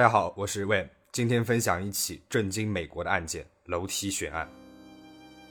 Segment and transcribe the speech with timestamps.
[0.00, 4.48] 大家好，我是 Wen，今天分享一起震惊美国的案件——楼梯悬案。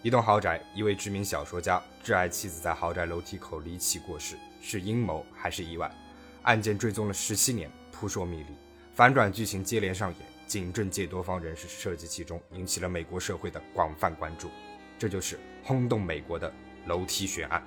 [0.02, 5.92] 一栋豪宅，一位知名小说家挚爱妻子在豪宅楼梯口离奇过世，是阴谋还是意外？
[6.42, 8.56] 案件追踪了十七年，扑朔迷离，
[8.96, 14.50] 反转剧情接连上演，警政界多方人士涉及其中，引起了美国社会的广泛关注。
[14.98, 16.52] 这就是轰动美国的
[16.88, 17.64] 楼梯悬案。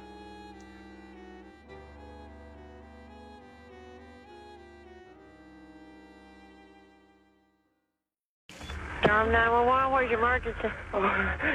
[9.03, 10.71] Durham 911, where's your emergency?
[10.95, 11.03] Uh,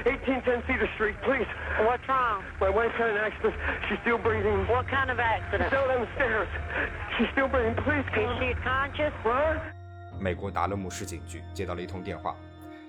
[0.03, 1.47] 1810 Cedar Street, please.
[1.87, 2.43] What's wrong?
[2.59, 3.55] My wife's had an accident.
[3.87, 4.67] She's still breathing.
[4.67, 5.69] What kind of accident?
[5.71, 6.49] Fell Down on the stairs.
[7.17, 7.75] She's still breathing.
[7.83, 8.35] Please Is come.
[8.39, 9.13] she conscious?
[9.23, 9.61] What?
[10.19, 12.35] 美国达勒姆市警局接到了一通电话，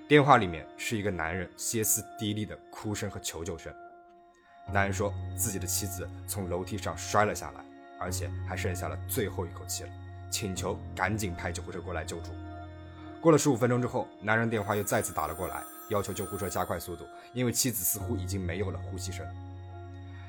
[0.07, 3.73] 电话里面是一个男人歇斯底里的哭声和求救声。
[4.71, 7.61] 男人说自己的妻子从楼梯上摔了下来，
[7.99, 9.89] 而且还剩下了最后一口气了，
[10.29, 12.31] 请求赶紧派救护车过来救助。
[13.21, 17.03] 过了十五分钟之后，男人电话又再次打了过来，要求救护车加快速度，
[17.33, 19.25] 因为妻子似乎已经没有了呼吸声。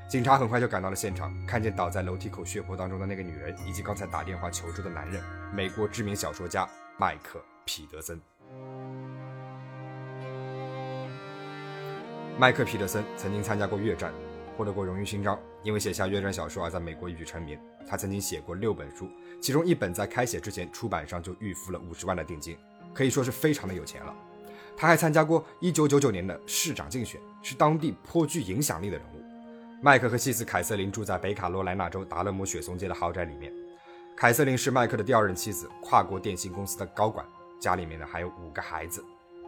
[0.08, 5.22] 警察很快就赶到了现场，看见倒在楼梯口血泊当中的那个女人，以及刚才打电话求助的男人——
[5.54, 8.20] 美国知名小说家麦克·彼得森。
[12.36, 14.12] 麦克·彼得森曾经参加过越战，
[14.56, 17.56] 获得过荣誉勋章，因为写下越战小说而在美国一举成名。
[17.88, 19.08] 他曾经写过六本书，
[19.40, 22.58] 其中一本在开写之前，出版商就预付了五十万的定金。
[22.94, 24.14] 可以说是非常的有钱了。
[24.76, 29.22] 他还参加过1999年的市长竞选，是当地颇具影响力的人物。
[29.82, 33.52] 麦克和妻子凯瑟琳住在北卡罗来纳州达勒姆雪松街的豪宅里面。
[34.16, 37.24] 凯瑟琳是麦克的第二任妻子，跨国电信公司的高管，
[37.58, 39.02] 家里面呢还有五个孩子。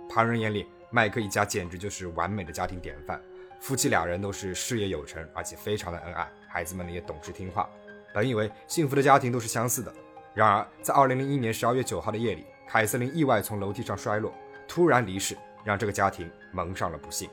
[0.08, 3.20] 旁人眼里，麦克一家简直就是完美的家庭典范。
[3.60, 7.68] 夫妻俩人都是事业有成，而且非常的恩爱，孩子们呢也懂事听话。
[8.14, 9.94] 本以为幸福的家庭都是相似的，
[10.34, 12.44] 然而在2001年12月9号的夜里。
[12.72, 14.32] 凯瑟琳意外从楼梯上摔落，
[14.66, 17.28] 突然离世，让这个家庭蒙上了不幸。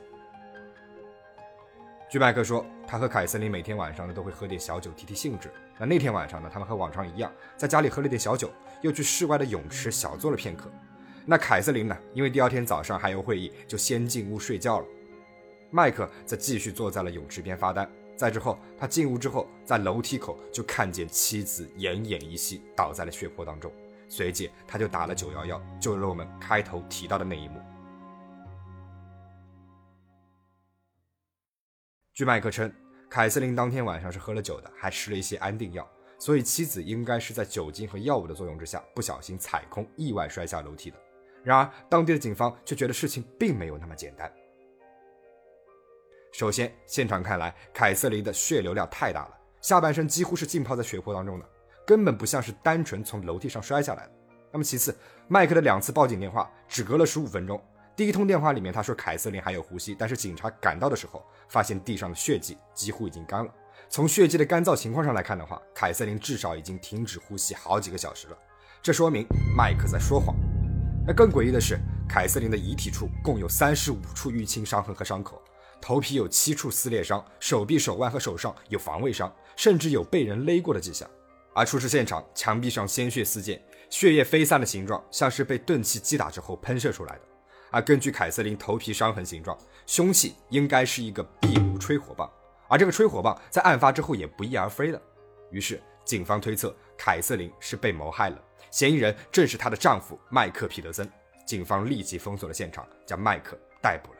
[2.10, 5.50] 据麦克说，他和凯瑟琳每天晚上呢都会喝点小酒提提兴致。
[5.78, 8.50] 那那天晚上呢，他们和往常一样，在家里喝了点小酒，
[8.82, 10.70] 又去室外的泳池小坐了片刻。
[11.24, 14.86] 那凯瑟琳呢，因为第二天早上还有会议，就先进屋睡觉了。
[15.70, 17.88] 麦克则继续坐在了泳池边发呆。
[18.14, 23.72] 再之后，他进屋之后，在楼梯口就看见妻子奄奄一息，倒在了血泊当中。
[24.10, 27.60] 随即，他就打了九幺幺，救了我们开头提到的那一幕。
[32.12, 32.70] 据麦克称，
[33.08, 35.88] 凯瑟琳当天晚上是喝了酒的，还吃了一些安定药，
[36.18, 40.98] 所以妻子应该是在酒精和药物的作用之下，不小心踩空，意外摔下楼梯的。
[41.44, 44.30] 然而，当地的警方却觉得事情并没有那么简单。
[46.32, 51.48] 首先，现场看来，凯瑟琳的血流量太大了，下半身几乎是浸泡在血泊当中的。
[51.86, 54.12] 根本不像是单纯从楼梯上摔下来的。
[54.52, 54.96] 那么其次，
[55.28, 57.62] 麦克的两次报警电话只隔了十五分钟。
[57.96, 63.54] 第一通电话里面他说凯瑟琳还有呼吸，但是警察赶到的时候，发现地上的血迹几乎已经干了。
[63.88, 68.38] 从血迹的干燥情况上来看的话，凯瑟琳至少已经停止呼吸好几个小时了。
[68.82, 69.26] 这说明
[69.56, 70.34] 麦克在说谎。
[71.06, 75.42] 那更诡异的是，凯瑟琳的遗体处共有三十五处淤青伤痕和伤口，
[75.80, 81.08] 头皮有七处撕裂伤，手臂、手腕和手上有防卫伤，甚至有被人勒过的迹象。
[81.52, 87.22] 而出事现场墙壁上鲜血四溅，血液飞散的形状像是被钝器击打之后喷射出来的。
[87.70, 89.56] 而根据凯瑟琳头皮伤痕形状，
[89.86, 92.30] 凶器应该是一个壁炉吹火棒，
[92.68, 95.00] 而这个吹火棒在案发之后也不翼而飞了。
[95.50, 98.38] 于是警方推测凯瑟琳是被谋害了，
[98.70, 101.10] 嫌疑人正是她的丈夫麦克·皮德森。
[101.46, 104.18] 警方立即封锁了现场，将麦克逮捕了。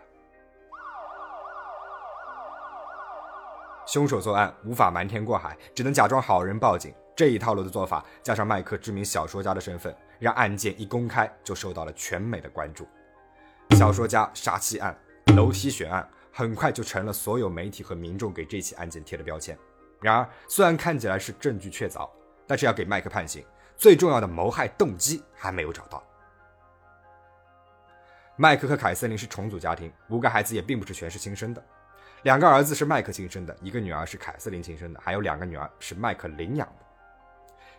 [3.86, 6.92] 凶手作案无法瞒天过海，只能假装好人报警。
[7.20, 12.88] 这一套路的做法，加上麦克知名小说家的身份，让案件一公开就受到了全美的关注。
[13.72, 14.98] 小说家杀妻案、
[15.36, 19.54] 楼梯悬案，很快就成了所有媒体和民众给这起案件贴的标签。
[20.00, 22.09] 然而，虽然看起来是证据确凿，
[22.47, 23.44] 但是要给麦克判刑，
[23.76, 26.03] 最重要的谋害动机还没有找到。
[28.36, 31.62] 麦克和凯瑟琳是重组家庭，五个孩子也并不是全是亲生的，
[32.22, 36.86] 两个儿子是麦克亲生的，一个女儿是凯瑟琳亲生的，还有两个女儿是麦克领养的。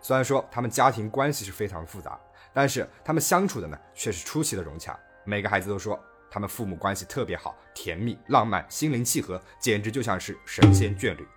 [0.01, 2.19] 虽然说他们家庭关系是非常复杂，
[2.53, 4.99] 但是他们相处的呢却是出奇的融洽。
[5.23, 5.99] 每个孩子都说
[6.29, 11.27] 他们父母关系特别好，甜蜜、浪漫、心灵契合，简直就像是神仙眷侣。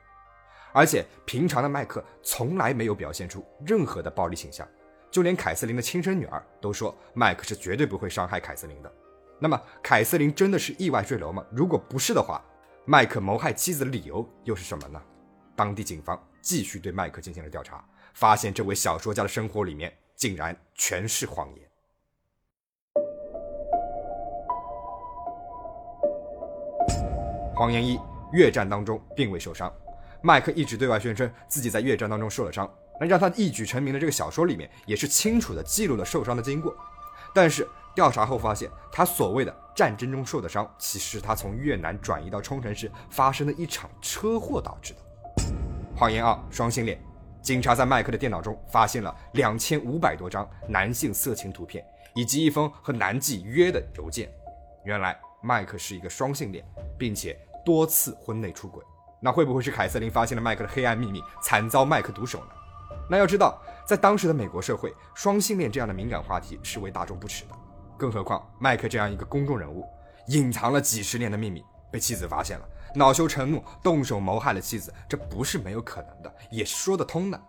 [0.73, 4.67] 而且平常的麦克从来没有表现出任何的暴力倾向，
[5.11, 8.93] 就连凯瑟琳的亲生女儿都说麦克是绝对不会伤害凯瑟琳的。
[9.39, 11.45] 那么凯瑟琳真的是意外坠楼吗？
[11.53, 12.43] 如果不是的话，
[12.87, 15.01] 麦克谋害妻子的理由又是什么呢？
[15.55, 17.85] 当地警方继续对麦克进行了调查。
[18.15, 21.69] 发现这位小说家的生活里面竟然全是谎言。
[27.55, 28.01] 谎言一，
[28.33, 29.73] 越战当中并未受伤。
[30.23, 32.69] 麦克一直对外宣称自己在越战当中受了伤，
[32.99, 36.75] 能让他一举成名的这个小说里面也是清楚的记录了受伤的经过。
[37.35, 45.01] 但是调查后发现，他所谓的战争中受的伤，其实是他从越南转移到冲绳时发生的一场车祸导致的。
[45.97, 47.01] 谎言二，双性恋。
[47.45, 54.33] 警察在麦克的电脑中发现了两千五百多张男性色情图片，以及一封和男妓约的邮件。
[54.83, 56.65] 原来麦克是一个双性恋，
[56.99, 58.83] 并且多次婚内出轨。
[59.21, 62.47] 那会不会是凯瑟琳发现了麦克的黑暗秘密，惨遭麦克毒手呢？
[63.11, 67.51] 那要知道，在当时的美国社会，双性恋这样的敏感话题是为大众不耻的。
[67.99, 69.87] 更何况麦克这样一个公众人物，
[70.29, 71.63] 隐藏了几十年的秘密
[71.93, 72.67] 被妻子发现了。
[72.95, 77.41] 恼羞成怒，动手谋害了妻子，这不是没有可能的，也是说得通的。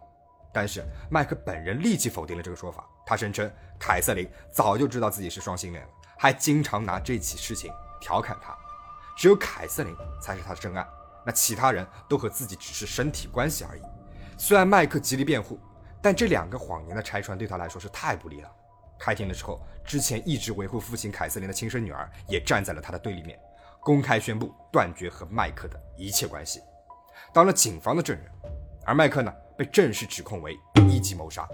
[0.52, 8.56] 但是麦克本人立即否定了这个说法，他声称凯瑟琳早就知道自己是双性恋了，还经常拿这起事情调侃他。
[9.18, 10.86] 只有凯瑟琳才是他的真爱，
[11.26, 13.82] 那其他人都和自己只是身体关系而已。
[14.38, 15.60] 虽然麦克极力辩护，
[16.02, 18.52] 但这两个谎言的拆穿对他来说是太不利了。
[18.98, 23.38] 开庭的时候，之前一直维护父亲凯瑟琳的亲生女儿也站在了他的对立面。
[23.86, 26.60] 公开宣布断绝和麦克的一切关系，
[27.32, 28.26] 当了警方的证人，
[28.84, 30.58] 而麦克呢被正式指控为
[30.90, 31.48] 一级谋杀。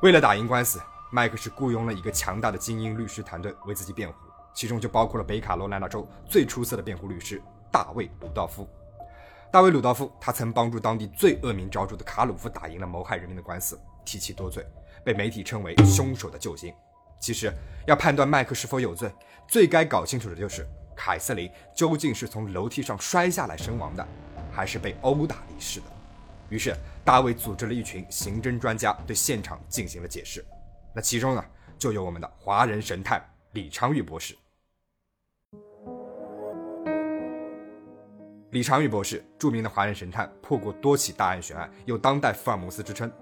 [0.00, 0.80] 为了打赢官司，
[1.12, 4.16] 麦克是雇佣了一个强大的精英律师团队为自己辩护，
[4.54, 8.66] 其中就包括了北卡罗来纳州最出色的辩护律师大卫·鲁道夫。
[9.52, 14.66] 大卫·鲁道夫他曾帮助当地最恶名昭著的卡鲁夫打赢了谋害人民的官司，提起多罪，
[15.04, 16.72] 被媒体称为凶手的救星。
[17.20, 17.52] 其实
[17.86, 19.12] 要判断麦克是否有罪，
[19.46, 20.66] 最该搞清楚的就是。
[20.96, 24.06] 凯瑟琳究竟是从楼梯上摔下来身亡的，
[24.50, 25.86] 还是被殴打离世的？
[26.48, 30.44] 于是大卫组织了一群刑侦专家对现场进行了解释。
[30.94, 31.44] 那其中呢，
[31.78, 33.22] 就有我们的华人神探
[33.52, 34.34] 李昌钰博士。
[38.52, 43.12] 李昌钰博士，著名的华人神探，破过多起大案悬案，有“当代福尔摩斯”之称。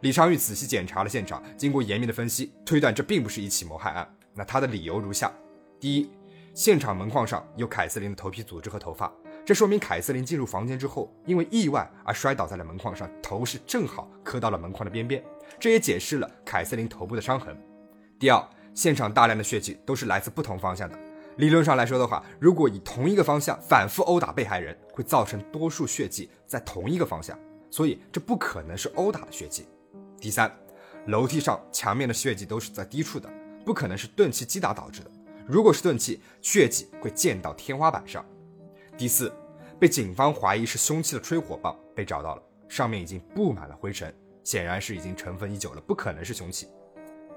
[0.00, 4.16] 李昌钰仔细检查了现场，经过严密的分析，推断这并不是一起谋害案。
[4.34, 5.32] 那他的理由如下：
[5.80, 6.10] 第一，
[6.54, 9.10] 现场门框上有凯瑟琳的头皮组织和头发，
[9.42, 15.24] 这说明凯瑟琳进入房间之后，因为意外而摔倒在了门框上，头是正好磕到了门框的边边，
[15.58, 17.56] 这也解释了凯瑟琳头部的伤痕。
[18.18, 20.98] 第二，现场大量的血迹都是来自不同方向的，
[21.38, 27.38] 理论上来说的话，如果以同一个方向反复殴打被害人，会造成多数血迹在同一个方向，
[27.70, 29.66] 所以这不可能是殴打的血迹。
[30.20, 30.54] 第三，
[31.06, 33.26] 楼梯上墙面的血迹都是在低处的，
[33.64, 35.10] 不可能是钝器击打导致的。
[35.46, 38.24] 如果是钝器，血迹会溅到天花板上。
[38.96, 39.32] 第四，
[39.78, 46.68] 被警方怀疑是凶器的吹火棒被找到了，上面已经布满了灰尘，显然是已经尘封已久了，不可能是凶器。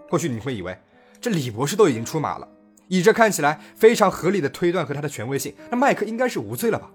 [0.09, 0.77] 或许你会以为，
[1.19, 2.47] 这李博士都已经出马了，
[2.87, 6.91] 以这看起来非常合理的推断和他的权威性，那麦克应该是无罪了吧？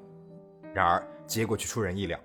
[0.73, 2.19] 然而结果却出人意料，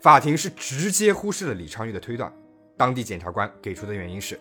[0.00, 2.30] 法庭是直接忽视了李昌钰的推断。
[2.76, 4.38] 当地检察官给出的原因是，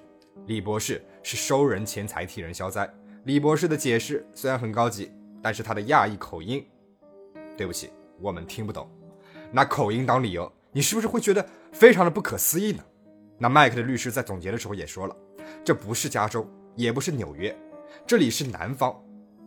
[0.48, 2.92] 李博士是收人钱财替人消灾。
[3.26, 5.12] 李博士的解释虽然很高级，
[5.42, 6.66] 但是他的亚裔口音，
[7.58, 7.90] 对不起，
[8.20, 8.90] 我们听不懂。
[9.52, 12.84] 拿口音当理由，你是不是会觉得非常的不可思议呢？
[13.38, 15.16] 那麦克的律师在总结的时候也说了，
[15.66, 17.56] 这不是加州，也不是纽约，
[18.08, 18.96] 这里是南方。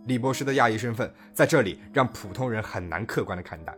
[0.06, 3.74] 李博士的亚裔身份在这里让普通人很难客观的看待。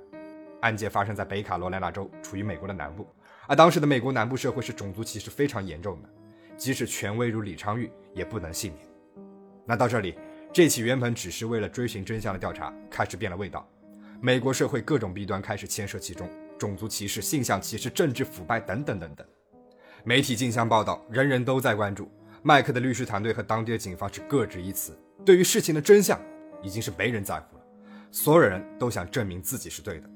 [0.62, 3.06] 案件发生在北卡罗来纳州，处于美国的南部，
[3.46, 6.08] 而当时的美国南部社会是种族歧视非常严重的，
[6.56, 8.93] 即使权威如李昌钰也不能幸免。
[9.66, 10.14] 那到这里，
[10.52, 13.68] 这起原本只是为了追寻真相的调查开始变了味道。
[14.20, 16.28] 美国社会各种弊端开始牵涉其中，
[16.58, 19.26] 种族歧视、性向歧视、政治腐败等等等等。
[20.04, 22.10] 媒体竞相报道，人人都在关注。
[22.42, 26.20] 麦克的律师团队和当地的警方是各执一词，对于事情的真相
[26.62, 27.62] 已经是没人在乎了。
[28.10, 30.10] 所有人都想证明自己是对的。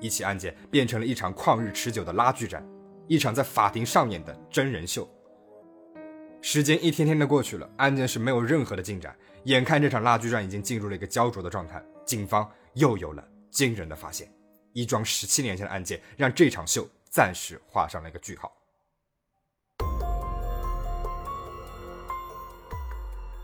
[0.00, 2.66] 一起案件变成了一场旷日持久的拉锯战，
[3.06, 5.08] 一场在法庭上演的真人秀。
[6.46, 9.16] 时间一天天的过去了，案件是没有任何的进展。
[9.44, 14.30] 眼看这场拉锯战已经进入了一个焦灼的状态，警方又有了惊人的发现。
[14.74, 18.52] 一桩十七年前的案件让这场秀暂时画上了一个句号。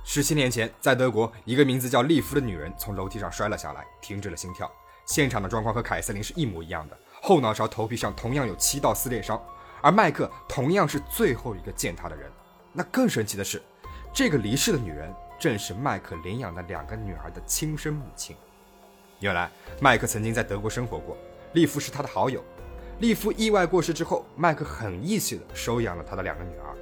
[0.04, 4.70] 十七年前，在德国，一个名字叫利夫的女人从楼梯上摔了下来，停止了心跳。
[5.06, 9.42] 现场的状况和凯瑟琳是一模一样的，后脑勺、头皮上同样有七道撕裂伤，
[9.80, 12.30] 而麦克同样是最后一个见她的人。
[12.72, 13.60] 那更神奇的是，
[14.12, 18.36] 这个离世的女人正是麦克领养的两个女儿的亲生母亲。
[19.18, 19.50] 原来，
[19.80, 21.16] 麦克曾经在德国生活过，
[21.52, 22.42] 利夫是他的好友。
[23.00, 26.76] 利夫意外过世之后，麦克很义气的收养了他的两个女儿。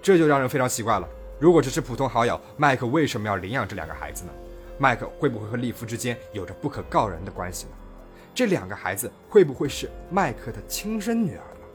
[0.00, 1.08] 这就让人非常奇怪了：
[1.38, 4.32] 如果只是普通好友，麦克为什么要领养这两个孩子呢？
[4.78, 7.72] 麦克会不会和利夫之间有着不可告人的关系呢？
[8.34, 11.66] 这两个孩子会不会是麦克的亲生女儿呢？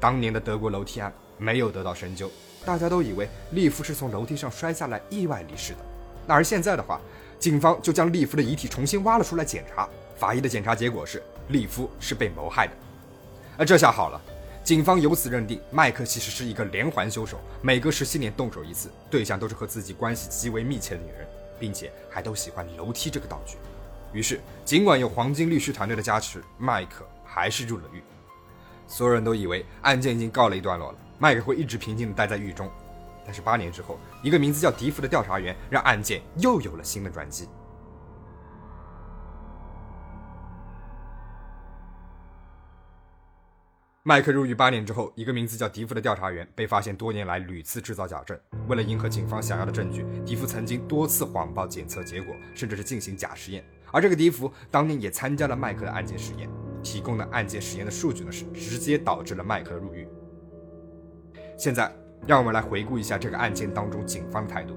[0.00, 1.12] 当年的德国楼梯案
[1.44, 2.30] 没有得到深究，
[2.64, 5.78] 大家都以为利夫是从楼梯上摔下来意外离世的。
[6.26, 6.98] 那而现在的话，
[7.38, 9.86] 警方就将利夫的遗体重新挖了出来检查，
[10.16, 12.72] 法医的检查结果是利夫是被谋害的。
[13.58, 14.18] 而这下好了，
[14.64, 21.28] 警方由此认定麦克其实是一个连环凶手，每隔十七年动手一次，对象都是和自己关系极为密切的女人，
[21.60, 23.58] 并且还都喜欢楼梯这个道具。
[24.14, 28.02] 于是，尽管有黄金律师团队的加持，麦克还是入了狱。
[28.86, 32.70] 所有人都以为案件已经告了一段落了，麦克会一直平静地待在狱中。
[33.24, 37.48] 但是八年之后，一个名字叫迪福的调查员让案件又有了新的转机。
[44.06, 48.38] 麦克入狱八年之后，一个名字叫迪福的调查员被发现多年来屡次制造假证。
[48.68, 53.64] 为了迎合警方想要的证据，迪福曾经多次谎报检测结果，甚至是进行假实验。
[53.90, 56.50] 而这个迪福当年也参加了麦克的案件实验，
[56.82, 60.06] 提供的案件实验的数据呢，是直接导致了麦克入狱。
[61.56, 61.92] 现在，
[62.26, 64.76] 让我们来回顾一下这个案件当中警方的态度。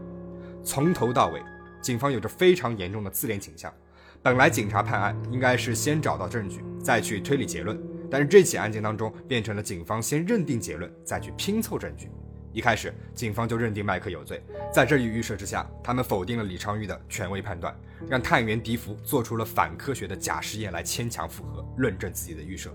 [0.63, 1.41] 从头到尾，
[1.81, 3.74] 警方有着非常严重的自恋倾向。
[4.22, 7.79] 本来警察判案应该是先找到证据，再去推理结论。
[8.10, 12.10] 但是这起案件当中变成了警方先认定结论，再去拼凑证据。
[12.53, 14.41] 一开始，警方就认定麦克有罪，
[14.74, 17.75] 在这一预设之下，他们否定了李昌钰的权威判断，
[18.10, 22.74] 让探员迪福做出了反科学的假实验来牵强附和，论证自己的预设。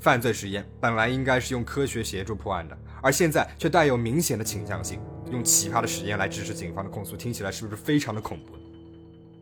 [0.00, 4.98] 犯罪实验本来应该是用科学协助破案的，而现在却带有明显的倾向性，
[5.30, 8.54] 用奇葩的实验来支持警方的控诉，听起来是不是非常的恐怖？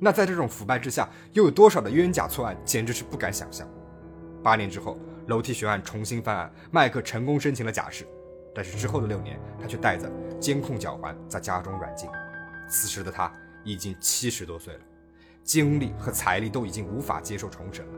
[0.01, 3.65] 那在这种腐败之下，又有多少的冤假错案，简直是不敢想象。
[4.43, 8.05] 八年之后，楼梯悬案重新翻案，麦克成功申请了假释，
[8.53, 12.11] 但是之后的六年，他却带着监控脚环在家中软禁。
[12.69, 14.81] 此时的他已经七十多岁了，
[15.45, 17.93] 精力和财力都已经无法接受重审了。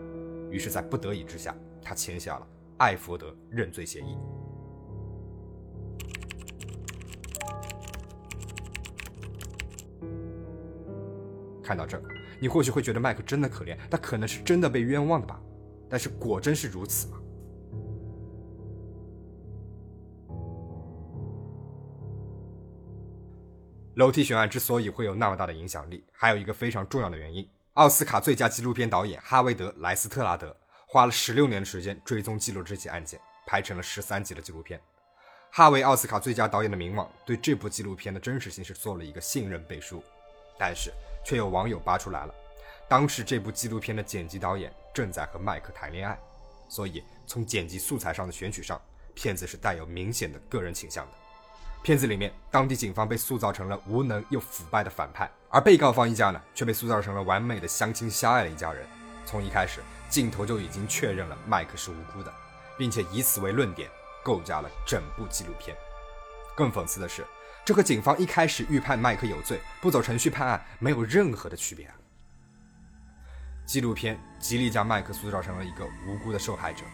[0.50, 4.18] 于是，在不得已之下，他签下了艾佛德认罪协议。
[11.64, 12.00] 看到这，
[12.38, 15.40] 你或许会觉得麦克真的可怜，他可能是真的被冤枉的吧？
[15.88, 17.18] 但是果真是如此吗？
[23.94, 30.56] 楼梯悬案之所以会有那么大的影响力，还有一个非常重要的原因：奥斯卡最佳纪录片导演哈维德·莱斯特拉德
[30.86, 34.80] 花了十六年的时间追踪记录这起案件，拍成了十三集的纪录片。
[35.52, 40.02] 哈维奥斯卡最佳导演的名望对这部纪录片的真实性是做了一个信任背书，
[40.58, 40.92] 但是
[41.24, 42.34] 却有网友扒出来了，
[42.88, 44.72] 当时这部纪录片的剪辑导演。
[44.94, 46.16] 正在和麦克谈恋爱，
[46.68, 48.80] 所以从剪辑素材上的选取上，
[49.12, 51.12] 片子是带有明显的个人倾向的。
[51.82, 58.86] 片子里面，当地警方被塑造成了无能又腐败的反派，而被告方一家呢，却被塑造成了完美的相亲相爱的一家人。
[59.26, 62.32] 从一开始，镜头就已经确认了麦克是无辜的，
[62.78, 63.90] 并且以此为论点，
[64.22, 65.76] 构架了整部纪录片。
[66.54, 67.26] 更讽刺的是，
[67.64, 71.94] 这和警方一开始预判麦克有罪，不走程序判案没有任何的区别啊！
[73.64, 76.84] 纪录片极力将麦克塑造成了一个无辜的受害者，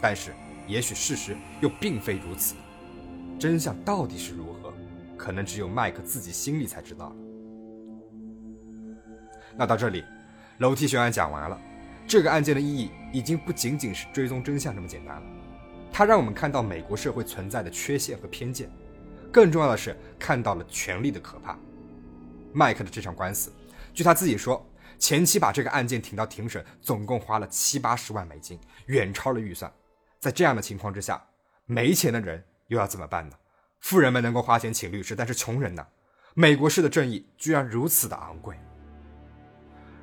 [0.00, 0.32] 但是
[0.66, 2.54] 也许事实又并非如此。
[3.38, 4.72] 真相到底是如何，
[5.18, 7.16] 可能只有麦克自己心里才知道了。
[9.58, 10.02] 那到这里，
[10.56, 11.60] 楼梯悬案讲完了。
[12.06, 15.22] 这个案件的意义已经不仅仅是追踪真相这么简单了，
[15.92, 18.70] 它让我们看到美国社会存在的缺陷和偏见，
[19.32, 21.58] 更重要的是看到了权力的可怕。
[22.52, 23.52] 麦克的这场官司，
[23.92, 24.64] 据他自己说。
[25.00, 29.72] 前期把这个案件挺到庭审，总共花了七八十万美金，远超了预算。
[30.18, 31.24] 在这样的情况之下，
[31.66, 33.36] 没钱的人又要怎么办呢？
[33.78, 35.86] 富人们能够花钱请律师，但是穷人呢？
[36.34, 38.56] 美国式的正义居然如此的昂贵。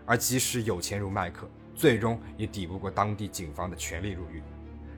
[0.05, 4.41] 而即使有钱如麦克，最终也抵不过当地警方的全力入狱。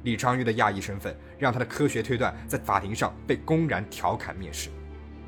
[0.07, 4.69] 李昌钰的亚裔身份，让他的科学推断在法庭上被公然调侃蔑视。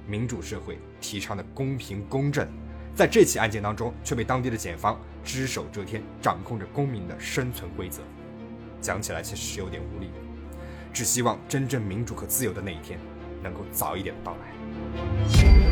[0.08, 2.48] 民主社会提倡的公平公正。
[2.96, 8.02] 在这起案件当中，却被当地的检方只手遮天，掌控着公民的生存规则。
[8.80, 10.10] 讲起来其实是有点无力，
[10.94, 12.98] 只希望真正民主和自由的那一天
[13.44, 15.69] 能够早一点到来。